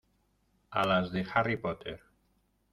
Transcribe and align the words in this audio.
a 0.71 0.83
las 0.83 1.11
de 1.11 1.23
Harry 1.31 1.57
Potter. 1.57 2.01